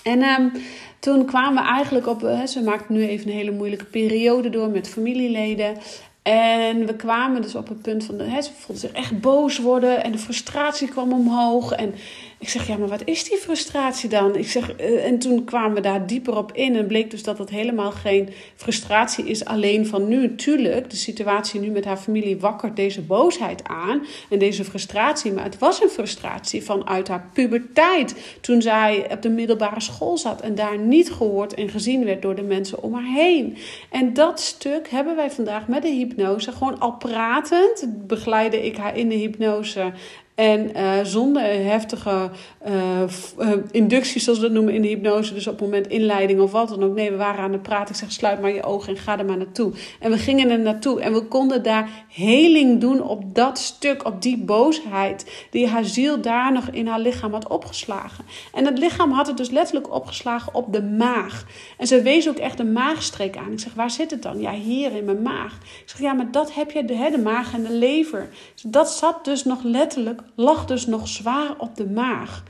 En 0.03 0.23
um, 0.23 0.53
toen 0.99 1.25
kwamen 1.25 1.63
we 1.63 1.69
eigenlijk 1.69 2.07
op, 2.07 2.21
hè, 2.21 2.47
ze 2.47 2.63
maakt 2.63 2.89
nu 2.89 3.07
even 3.07 3.29
een 3.29 3.37
hele 3.37 3.51
moeilijke 3.51 3.85
periode 3.85 4.51
door 4.51 4.69
met 4.69 4.89
familieleden. 4.89 5.77
En 6.23 6.87
we 6.87 6.97
kwamen 6.97 7.43
dus 7.43 7.55
op 7.55 7.69
het 7.69 7.83
punt 7.83 8.05
van, 8.05 8.19
hè, 8.19 8.43
ze 8.43 8.51
voelde 8.59 8.81
zich 8.81 8.93
echt 8.93 9.21
boos 9.21 9.59
worden 9.59 10.05
en 10.05 10.13
de 10.13 10.19
frustratie 10.19 10.89
kwam 10.89 11.13
omhoog. 11.13 11.73
En 11.73 11.95
ik 12.41 12.49
zeg, 12.49 12.67
ja, 12.67 12.77
maar 12.77 12.89
wat 12.89 13.03
is 13.05 13.25
die 13.25 13.37
frustratie 13.37 14.09
dan? 14.09 14.37
Ik 14.37 14.49
zeg, 14.49 14.81
uh, 14.81 15.07
en 15.07 15.19
toen 15.19 15.45
kwamen 15.45 15.75
we 15.75 15.81
daar 15.81 16.07
dieper 16.07 16.37
op 16.37 16.53
in 16.53 16.77
en 16.77 16.87
bleek 16.87 17.11
dus 17.11 17.23
dat 17.23 17.39
het 17.39 17.51
helemaal 17.51 17.91
geen 17.91 18.29
frustratie 18.57 19.25
is 19.25 19.45
alleen 19.45 19.87
van 19.87 20.09
nu. 20.09 20.35
Tuurlijk, 20.35 20.91
de 20.91 20.97
situatie 20.97 21.61
nu 21.61 21.71
met 21.71 21.85
haar 21.85 21.97
familie 21.97 22.39
wakkert 22.39 22.77
deze 22.77 23.01
boosheid 23.01 23.65
aan 23.65 24.07
en 24.31 24.39
deze 24.39 24.65
frustratie. 24.65 25.33
Maar 25.33 25.45
het 25.45 25.59
was 25.59 25.83
een 25.83 25.89
frustratie 25.89 26.63
vanuit 26.63 27.09
haar 27.09 27.31
puberteit. 27.33 28.39
Toen 28.41 28.63
zij 28.63 29.07
op 29.13 29.23
de 29.23 29.31
middelbare 29.31 29.81
school 29.81 30.19
zat 30.19 30.41
en 30.41 30.55
daar 30.55 30.79
niet 30.79 31.13
gehoord 31.13 31.55
en 31.55 31.69
gezien 31.69 32.05
werd 32.05 32.23
door 32.23 32.35
de 32.35 32.43
mensen 32.43 32.83
om 32.83 32.95
haar 32.95 33.15
heen. 33.15 33.57
En 33.91 34.13
dat 34.15 34.41
stuk 34.41 34.89
hebben 34.89 35.17
wij 35.17 35.31
vandaag 35.31 35.69
met 35.69 35.83
de 35.83 35.89
hypnose 35.89 36.53
gewoon 36.53 36.79
al 36.79 36.93
pratend. 36.93 37.87
Begeleide 38.07 38.65
ik 38.67 38.77
haar 38.77 38.97
in 38.97 39.09
de 39.09 39.15
hypnose 39.15 39.93
en 40.41 40.71
uh, 40.77 40.93
zonder 41.03 41.43
heftige 41.43 42.31
uh, 42.69 43.53
inducties, 43.71 44.25
zoals 44.25 44.39
we 44.39 44.45
dat 44.45 44.55
noemen 44.55 44.75
in 44.75 44.83
de 44.83 44.89
hypnose. 44.89 45.35
Dus 45.35 45.47
op 45.47 45.53
het 45.53 45.63
moment 45.63 45.87
inleiding 45.87 46.41
of 46.41 46.53
wat 46.53 46.69
dan 46.69 46.83
ook. 46.83 46.95
Nee, 46.95 47.11
we 47.11 47.17
waren 47.17 47.41
aan 47.41 47.53
het 47.53 47.63
praten. 47.63 47.95
Ik 47.95 48.01
zeg, 48.01 48.13
sluit 48.13 48.41
maar 48.41 48.55
je 48.55 48.63
ogen 48.63 48.89
en 48.89 49.01
ga 49.01 49.19
er 49.19 49.25
maar 49.25 49.37
naartoe. 49.37 49.73
En 50.01 50.11
we 50.11 50.19
gingen 50.19 50.51
er 50.51 50.59
naartoe. 50.59 51.01
En 51.01 51.13
we 51.13 51.23
konden 51.23 51.63
daar 51.63 51.89
heling 52.09 52.81
doen 52.81 53.03
op 53.03 53.35
dat 53.35 53.59
stuk, 53.59 54.07
op 54.07 54.23
die 54.23 54.39
boosheid. 54.39 55.47
Die 55.51 55.67
haar 55.67 55.85
ziel 55.85 56.21
daar 56.21 56.53
nog 56.53 56.69
in 56.69 56.87
haar 56.87 57.01
lichaam 57.01 57.33
had 57.33 57.49
opgeslagen. 57.49 58.25
En 58.55 58.65
het 58.67 58.79
lichaam 58.79 59.13
had 59.13 59.27
het 59.27 59.37
dus 59.37 59.51
letterlijk 59.51 59.95
opgeslagen 59.95 60.55
op 60.55 60.73
de 60.73 60.83
maag. 60.83 61.47
En 61.79 61.87
ze 61.87 62.03
wees 62.03 62.29
ook 62.29 62.39
echt 62.39 62.57
de 62.57 62.65
maagstreek 62.65 63.37
aan. 63.37 63.53
Ik 63.53 63.61
zeg, 63.61 63.75
waar 63.75 63.91
zit 63.91 64.11
het 64.11 64.23
dan? 64.23 64.41
Ja, 64.41 64.53
hier 64.53 64.97
in 64.97 65.05
mijn 65.05 65.23
maag. 65.23 65.55
Ik 65.55 65.83
zeg, 65.85 66.01
ja, 66.01 66.13
maar 66.13 66.31
dat 66.31 66.55
heb 66.55 66.71
je, 66.71 66.85
de, 66.85 67.09
de 67.11 67.23
maag 67.23 67.55
en 67.55 67.63
de 67.63 67.73
lever. 67.73 68.29
Dat 68.63 68.91
zat 68.91 69.25
dus 69.25 69.45
nog 69.45 69.63
letterlijk 69.63 70.21
lag 70.35 70.65
dus 70.65 70.87
nog 70.87 71.09
zwaar 71.09 71.55
op 71.59 71.77
de 71.77 71.91
maag. 71.91 72.43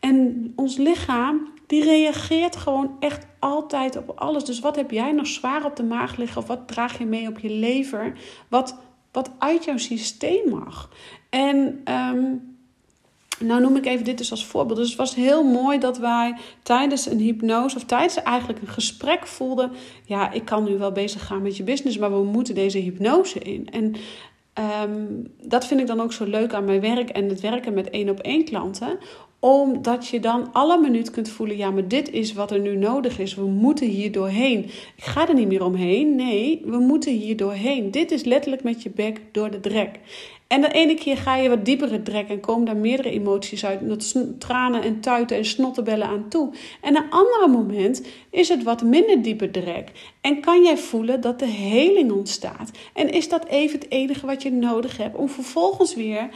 En 0.00 0.52
ons 0.56 0.76
lichaam, 0.76 1.52
die 1.66 1.84
reageert 1.84 2.56
gewoon 2.56 2.96
echt 2.98 3.26
altijd 3.38 3.96
op 3.96 4.12
alles. 4.14 4.44
Dus 4.44 4.60
wat 4.60 4.76
heb 4.76 4.90
jij 4.90 5.12
nog 5.12 5.26
zwaar 5.26 5.64
op 5.64 5.76
de 5.76 5.84
maag 5.84 6.16
liggen? 6.16 6.42
Of 6.42 6.46
wat 6.46 6.68
draag 6.68 6.98
je 6.98 7.06
mee 7.06 7.28
op 7.28 7.38
je 7.38 7.50
lever? 7.50 8.12
Wat, 8.48 8.78
wat 9.12 9.30
uit 9.38 9.64
jouw 9.64 9.78
systeem 9.78 10.50
mag? 10.50 10.90
En 11.30 11.82
um, 11.84 12.56
nou 13.38 13.60
noem 13.60 13.76
ik 13.76 13.86
even 13.86 14.04
dit 14.04 14.18
dus 14.18 14.30
als 14.30 14.46
voorbeeld. 14.46 14.78
Dus 14.78 14.88
het 14.88 14.98
was 14.98 15.14
heel 15.14 15.44
mooi 15.44 15.78
dat 15.78 15.98
wij 15.98 16.36
tijdens 16.62 17.06
een 17.06 17.18
hypnose, 17.18 17.76
of 17.76 17.84
tijdens 17.84 18.22
eigenlijk 18.22 18.60
een 18.60 18.68
gesprek 18.68 19.26
voelden: 19.26 19.72
ja, 20.04 20.30
ik 20.30 20.44
kan 20.44 20.64
nu 20.64 20.78
wel 20.78 20.92
bezig 20.92 21.26
gaan 21.26 21.42
met 21.42 21.56
je 21.56 21.62
business, 21.62 21.98
maar 21.98 22.12
we 22.12 22.24
moeten 22.24 22.54
deze 22.54 22.78
hypnose 22.78 23.38
in. 23.38 23.68
En 23.70 23.94
Um, 24.58 25.26
dat 25.42 25.66
vind 25.66 25.80
ik 25.80 25.86
dan 25.86 26.00
ook 26.00 26.12
zo 26.12 26.24
leuk 26.24 26.52
aan 26.52 26.64
mijn 26.64 26.80
werk 26.80 27.08
en 27.10 27.28
het 27.28 27.40
werken 27.40 27.74
met 27.74 27.90
één 27.90 28.08
op 28.08 28.20
één 28.20 28.44
klanten. 28.44 28.98
Omdat 29.38 30.08
je 30.08 30.20
dan 30.20 30.52
alle 30.52 30.78
minuut 30.78 31.10
kunt 31.10 31.28
voelen: 31.28 31.56
ja, 31.56 31.70
maar 31.70 31.88
dit 31.88 32.10
is 32.10 32.32
wat 32.32 32.50
er 32.50 32.60
nu 32.60 32.76
nodig 32.76 33.18
is. 33.18 33.34
We 33.34 33.46
moeten 33.46 33.86
hier 33.86 34.12
doorheen. 34.12 34.64
Ik 34.96 35.04
ga 35.04 35.28
er 35.28 35.34
niet 35.34 35.48
meer 35.48 35.64
omheen. 35.64 36.14
Nee, 36.14 36.62
we 36.64 36.78
moeten 36.78 37.12
hier 37.12 37.36
doorheen. 37.36 37.90
Dit 37.90 38.10
is 38.10 38.24
letterlijk 38.24 38.62
met 38.62 38.82
je 38.82 38.90
bek 38.90 39.20
door 39.32 39.50
de 39.50 39.60
drek. 39.60 40.00
En 40.46 40.60
de 40.60 40.68
ene 40.68 40.94
keer 40.94 41.16
ga 41.16 41.36
je 41.36 41.48
wat 41.48 41.64
dieper 41.64 41.92
het 41.92 42.04
drek 42.04 42.28
en 42.28 42.40
komen 42.40 42.64
daar 42.64 42.76
meerdere 42.76 43.10
emoties 43.10 43.64
uit. 43.64 43.80
Tranen 44.38 44.82
en 44.82 45.00
tuiten 45.00 45.36
en 45.36 45.44
snottenbellen 45.44 46.06
aan 46.06 46.28
toe. 46.28 46.52
En 46.80 46.96
een 46.96 47.10
andere 47.10 47.48
moment 47.48 48.02
is 48.30 48.48
het 48.48 48.62
wat 48.62 48.82
minder 48.82 49.22
diepe 49.22 49.50
drek. 49.50 49.90
En 50.20 50.40
kan 50.40 50.62
jij 50.62 50.76
voelen 50.76 51.20
dat 51.20 51.38
de 51.38 51.46
heling 51.46 52.12
ontstaat. 52.12 52.70
En 52.92 53.10
is 53.10 53.28
dat 53.28 53.46
even 53.46 53.78
het 53.78 53.90
enige 53.90 54.26
wat 54.26 54.42
je 54.42 54.50
nodig 54.50 54.96
hebt 54.96 55.16
om 55.16 55.28
vervolgens 55.28 55.94
weer 55.94 56.28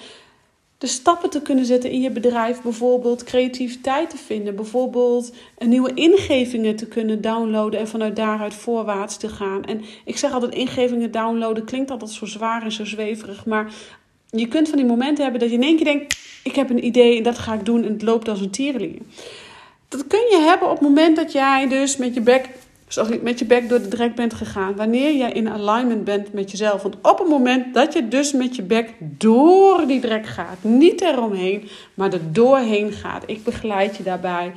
de 0.79 0.87
stappen 0.87 1.31
te 1.31 1.43
kunnen 1.43 1.65
zetten 1.65 1.91
in 1.91 2.01
je 2.01 2.11
bedrijf. 2.11 2.63
Bijvoorbeeld 2.63 3.25
creativiteit 3.25 4.11
te 4.11 4.17
vinden. 4.17 4.57
Bijvoorbeeld 4.57 5.33
nieuwe 5.59 5.95
ingevingen 5.95 6.77
te 6.77 6.87
kunnen 6.87 7.21
downloaden 7.21 7.81
en 7.81 7.89
vanuit 7.89 8.17
daaruit 8.17 8.55
voorwaarts 8.55 9.17
te 9.17 9.29
gaan. 9.29 9.65
En 9.65 9.83
ik 10.05 10.17
zeg 10.17 10.33
altijd 10.33 10.55
ingevingen 10.55 11.11
downloaden 11.11 11.65
klinkt 11.65 11.91
altijd 11.91 12.11
zo 12.11 12.27
zwaar 12.27 12.63
en 12.63 12.73
zo 12.73 12.85
zweverig. 12.85 13.47
Maar 13.47 13.73
je 14.31 14.49
kunt 14.49 14.69
van 14.69 14.79
die 14.79 14.87
momenten 14.87 15.23
hebben 15.23 15.41
dat 15.41 15.51
je 15.51 15.57
in 15.57 15.63
één 15.63 15.77
keer 15.77 15.85
denkt: 15.85 16.19
ik 16.43 16.55
heb 16.55 16.71
een 16.71 16.85
idee 16.85 17.17
en 17.17 17.23
dat 17.23 17.39
ga 17.39 17.55
ik 17.55 17.65
doen 17.65 17.85
en 17.85 17.93
het 17.93 18.03
loopt 18.03 18.29
als 18.29 18.41
een 18.41 18.51
tierenlier. 18.51 19.01
Dat 19.89 20.07
kun 20.07 20.27
je 20.31 20.39
hebben 20.39 20.69
op 20.69 20.79
het 20.79 20.89
moment 20.89 21.17
dat 21.17 21.33
jij 21.33 21.69
dus 21.69 21.97
met 21.97 22.15
je 22.15 22.21
bek, 22.21 22.49
sorry, 22.89 23.21
met 23.23 23.39
je 23.39 23.45
bek 23.45 23.69
door 23.69 23.81
de 23.81 23.89
drek 23.89 24.15
bent 24.15 24.35
gegaan. 24.35 24.77
Wanneer 24.77 25.17
jij 25.17 25.33
in 25.33 25.49
alignment 25.49 26.05
bent 26.05 26.33
met 26.33 26.51
jezelf. 26.51 26.83
Want 26.83 26.97
op 27.03 27.19
het 27.19 27.29
moment 27.29 27.75
dat 27.75 27.93
je 27.93 28.09
dus 28.09 28.33
met 28.33 28.57
je 28.57 28.63
bek 28.63 28.95
door 28.99 29.87
die 29.87 30.01
drek 30.01 30.27
gaat, 30.27 30.59
niet 30.61 31.01
eromheen, 31.01 31.69
maar 31.95 32.13
er 32.13 32.33
doorheen 32.33 32.93
gaat. 32.93 33.23
Ik 33.27 33.45
begeleid 33.45 33.97
je 33.97 34.03
daarbij. 34.03 34.53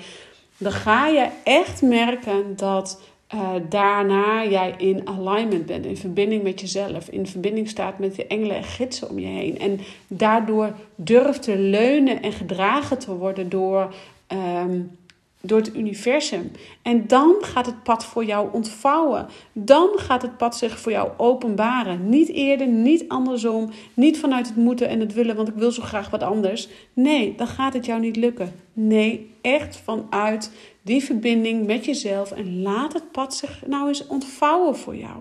Dan 0.58 0.72
ga 0.72 1.08
je 1.08 1.28
echt 1.44 1.82
merken 1.82 2.56
dat 2.56 3.02
uh, 3.34 3.50
daarna 3.70 4.46
jij 4.46 4.74
in 4.78 5.08
alignment 5.08 5.66
bent, 5.66 5.86
in 5.86 5.98
verbinding 5.98 6.44
met 6.44 6.62
jezelf, 6.62 7.10
in 7.10 7.28
verbinding 7.28 7.70
staat 7.70 8.00
met 8.00 8.16
de 8.16 8.28
engelen 8.28 8.56
en 8.56 8.64
gidsen 8.64 9.10
om 9.10 9.20
je 9.20 9.28
heen. 9.28 9.60
En 9.60 9.80
daardoor 10.08 10.74
durft 10.96 11.42
te 11.42 11.58
leunen 11.58 12.22
en 12.22 12.32
gedragen 12.32 12.98
te 12.98 13.16
worden 13.16 13.50
door 13.50 13.94
um, 14.28 14.98
door 15.42 15.58
het 15.58 15.76
universum. 15.76 16.52
En 16.82 17.08
dan 17.08 17.36
gaat 17.42 17.66
het 17.66 17.84
pad 17.84 18.06
voor 18.06 18.26
jou 18.26 18.50
ontvouwen. 18.52 19.28
Dan 19.54 19.90
gaat 19.96 20.22
het 20.22 20.38
pad 20.38 20.58
zich 20.58 20.80
voor 20.80 20.92
jou 20.92 21.10
openbaren. 21.18 22.10
Niet 22.10 22.30
eerder, 22.30 22.68
niet 22.68 23.06
andersom. 23.08 23.70
Niet 23.94 24.20
vanuit 24.20 24.48
het 24.48 24.56
moeten 24.56 24.88
en 24.88 25.00
het 25.00 25.14
willen, 25.14 25.36
want 25.36 25.48
ik 25.48 25.56
wil 25.56 25.72
zo 25.72 25.82
graag 25.82 26.10
wat 26.10 26.24
anders. 26.24 26.68
Nee, 26.94 27.36
dan 27.36 27.48
gaat 27.48 27.74
het 27.74 27.86
jou 27.86 28.00
niet 28.00 28.16
lukken. 28.16 28.54
Nee, 28.74 29.32
echt 29.42 29.82
vanuit 29.84 30.52
die 30.82 31.04
verbinding 31.04 31.66
met 31.66 31.86
jezelf. 31.86 32.32
En 32.32 32.62
laat 32.62 32.94
het 32.94 33.12
pad 33.12 33.36
zich 33.36 33.64
nou 33.68 33.88
eens 33.88 34.08
ontvouwen 34.08 34.78
voor 34.78 34.96
jou. 34.96 35.18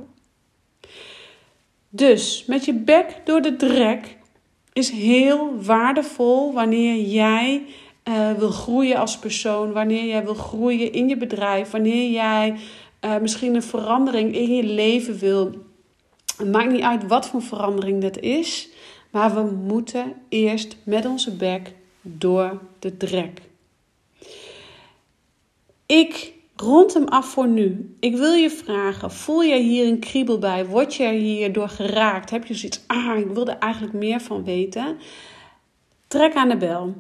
Dus 1.89 2.45
met 2.47 2.65
je 2.65 2.73
bek 2.75 3.21
door 3.25 3.43
de 3.43 3.57
drek 3.57 4.17
is 4.73 4.91
heel 4.91 5.63
waardevol 5.63 6.53
wanneer 6.53 7.01
jij 7.01 7.63
uh, 8.05 8.33
wil 8.33 8.51
groeien 8.51 8.97
als 8.97 9.19
persoon, 9.19 9.73
wanneer 9.73 10.05
jij 10.05 10.25
wil 10.25 10.35
groeien 10.35 10.93
in 10.93 11.09
je 11.09 11.17
bedrijf, 11.17 11.71
wanneer 11.71 12.11
jij 12.11 12.57
uh, 13.05 13.19
misschien 13.19 13.55
een 13.55 13.63
verandering 13.63 14.35
in 14.35 14.55
je 14.55 14.63
leven 14.63 15.19
wil. 15.19 15.55
Maakt 16.51 16.71
niet 16.71 16.83
uit 16.83 17.07
wat 17.07 17.29
voor 17.29 17.43
verandering 17.43 18.03
dat 18.03 18.19
is, 18.19 18.69
maar 19.11 19.35
we 19.35 19.51
moeten 19.51 20.15
eerst 20.29 20.77
met 20.83 21.07
onze 21.07 21.37
bek 21.37 21.75
door 22.03 22.61
de 22.79 22.97
drek. 22.97 23.41
Ik 25.87 26.33
rond 26.57 26.95
hem 26.95 27.09
af 27.09 27.27
voor 27.27 27.49
nu. 27.49 27.97
Ik 28.01 28.17
wil 28.17 28.33
je 28.33 28.51
vragen: 28.51 29.11
voel 29.11 29.45
jij 29.45 29.61
hier 29.61 29.87
een 29.87 29.99
kriebel 29.99 30.39
bij? 30.39 30.67
Word 30.67 30.95
je 30.95 31.09
hierdoor 31.09 31.69
geraakt? 31.69 32.31
Heb 32.31 32.47
je 32.47 32.55
zoiets? 32.55 32.81
Ah, 32.87 33.19
ik 33.19 33.27
wil 33.27 33.47
er 33.47 33.59
eigenlijk 33.59 33.93
meer 33.93 34.21
van 34.21 34.45
weten. 34.45 34.99
Trek 36.09 36.35
aan 36.35 36.49
de 36.49 36.57
bel. 36.57 36.95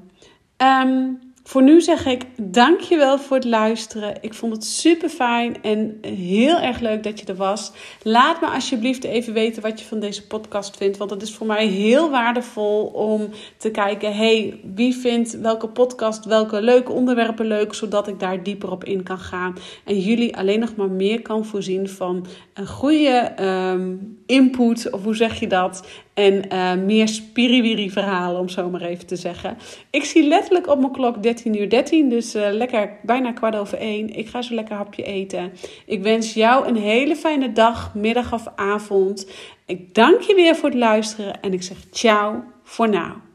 Um, 0.62 1.18
voor 1.50 1.62
nu 1.62 1.80
zeg 1.80 2.06
ik 2.06 2.26
dankjewel 2.36 3.18
voor 3.18 3.36
het 3.36 3.44
luisteren. 3.44 4.14
Ik 4.20 4.34
vond 4.34 4.52
het 4.52 4.64
super 4.64 5.08
fijn 5.08 5.62
en 5.62 5.98
heel 6.00 6.58
erg 6.58 6.80
leuk 6.80 7.02
dat 7.02 7.20
je 7.20 7.26
er 7.26 7.36
was. 7.36 7.72
Laat 8.02 8.40
me 8.40 8.46
alsjeblieft 8.46 9.04
even 9.04 9.32
weten 9.32 9.62
wat 9.62 9.80
je 9.80 9.86
van 9.86 10.00
deze 10.00 10.26
podcast 10.26 10.76
vindt. 10.76 10.96
Want 10.96 11.10
het 11.10 11.22
is 11.22 11.34
voor 11.34 11.46
mij 11.46 11.66
heel 11.66 12.10
waardevol 12.10 12.84
om 12.84 13.28
te 13.56 13.70
kijken: 13.70 14.16
hey, 14.16 14.60
wie 14.74 14.94
vindt 14.94 15.40
welke 15.40 15.68
podcast, 15.68 16.24
welke 16.24 16.62
leuke 16.62 16.92
onderwerpen 16.92 17.46
leuk, 17.46 17.74
zodat 17.74 18.08
ik 18.08 18.20
daar 18.20 18.42
dieper 18.42 18.70
op 18.70 18.84
in 18.84 19.02
kan 19.02 19.18
gaan. 19.18 19.56
En 19.84 19.98
jullie 19.98 20.36
alleen 20.36 20.60
nog 20.60 20.76
maar 20.76 20.90
meer 20.90 21.22
kan 21.22 21.44
voorzien 21.44 21.88
van 21.88 22.26
een 22.54 22.66
goede 22.66 23.32
um, 23.40 24.18
input, 24.26 24.90
of 24.90 25.02
hoe 25.02 25.16
zeg 25.16 25.40
je 25.40 25.46
dat? 25.46 25.86
En 26.20 26.44
uh, 26.52 26.84
meer 26.84 27.08
spiriwiri 27.08 27.90
verhalen, 27.90 28.40
om 28.40 28.48
zo 28.48 28.70
maar 28.70 28.80
even 28.80 29.06
te 29.06 29.16
zeggen. 29.16 29.56
Ik 29.90 30.04
zie 30.04 30.28
letterlijk 30.28 30.68
op 30.68 30.78
mijn 30.78 30.92
klok 30.92 31.22
13 31.22 31.60
uur 31.60 31.70
13, 31.70 32.08
dus 32.08 32.34
uh, 32.34 32.48
lekker 32.50 32.98
bijna 33.02 33.32
kwart 33.32 33.56
over 33.56 33.78
1. 33.78 34.16
Ik 34.16 34.28
ga 34.28 34.42
zo 34.42 34.54
lekker 34.54 34.74
hapje 34.76 35.02
eten. 35.02 35.52
Ik 35.86 36.02
wens 36.02 36.34
jou 36.34 36.66
een 36.66 36.76
hele 36.76 37.16
fijne 37.16 37.52
dag, 37.52 37.94
middag 37.94 38.32
of 38.32 38.46
avond. 38.56 39.30
Ik 39.66 39.94
dank 39.94 40.20
je 40.20 40.34
weer 40.34 40.56
voor 40.56 40.68
het 40.68 40.78
luisteren 40.78 41.40
en 41.40 41.52
ik 41.52 41.62
zeg 41.62 41.76
ciao 41.90 42.42
voor 42.62 42.88
nu. 42.88 43.29